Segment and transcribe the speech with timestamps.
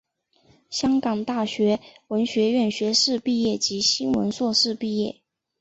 [0.71, 5.21] 香港大学文学院学士毕业及新闻硕士毕业。